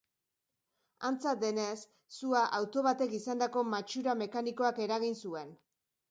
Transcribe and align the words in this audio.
Antza 1.09 1.33
denez, 1.41 1.73
sua 2.15 2.41
auto 2.59 2.83
batek 2.87 3.13
izandako 3.17 3.63
matxura 3.73 4.15
mekanikoak 4.23 4.81
eragin 4.87 5.19
zuen. 5.29 5.53